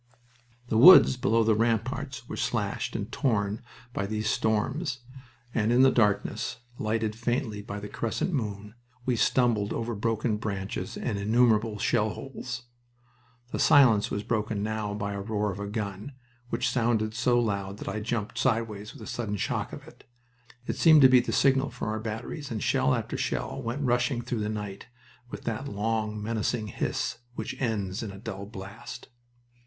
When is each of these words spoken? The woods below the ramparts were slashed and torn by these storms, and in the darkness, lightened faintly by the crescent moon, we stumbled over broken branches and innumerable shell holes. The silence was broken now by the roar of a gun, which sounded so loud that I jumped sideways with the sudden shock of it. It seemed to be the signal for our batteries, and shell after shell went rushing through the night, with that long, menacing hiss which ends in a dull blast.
The 0.69 0.79
woods 0.79 1.15
below 1.15 1.43
the 1.43 1.53
ramparts 1.53 2.27
were 2.27 2.35
slashed 2.35 2.95
and 2.95 3.11
torn 3.11 3.61
by 3.93 4.07
these 4.07 4.27
storms, 4.27 5.01
and 5.53 5.71
in 5.71 5.83
the 5.83 5.91
darkness, 5.91 6.57
lightened 6.79 7.15
faintly 7.15 7.61
by 7.61 7.79
the 7.79 7.87
crescent 7.87 8.33
moon, 8.33 8.73
we 9.05 9.15
stumbled 9.15 9.71
over 9.71 9.93
broken 9.93 10.37
branches 10.37 10.97
and 10.97 11.19
innumerable 11.19 11.77
shell 11.77 12.09
holes. 12.09 12.63
The 13.51 13.59
silence 13.59 14.09
was 14.09 14.23
broken 14.23 14.63
now 14.63 14.95
by 14.95 15.11
the 15.13 15.19
roar 15.19 15.51
of 15.51 15.59
a 15.59 15.67
gun, 15.67 16.13
which 16.49 16.67
sounded 16.67 17.13
so 17.13 17.39
loud 17.39 17.77
that 17.77 17.87
I 17.87 17.99
jumped 17.99 18.39
sideways 18.39 18.93
with 18.93 19.01
the 19.01 19.05
sudden 19.07 19.37
shock 19.37 19.71
of 19.71 19.87
it. 19.87 20.09
It 20.65 20.77
seemed 20.77 21.01
to 21.03 21.09
be 21.09 21.19
the 21.19 21.31
signal 21.31 21.69
for 21.69 21.89
our 21.89 21.99
batteries, 21.99 22.49
and 22.49 22.63
shell 22.63 22.95
after 22.95 23.17
shell 23.17 23.61
went 23.61 23.83
rushing 23.83 24.23
through 24.23 24.39
the 24.39 24.49
night, 24.49 24.87
with 25.29 25.43
that 25.43 25.67
long, 25.67 26.19
menacing 26.19 26.69
hiss 26.69 27.19
which 27.35 27.55
ends 27.59 28.01
in 28.01 28.09
a 28.09 28.17
dull 28.17 28.47
blast. 28.47 29.09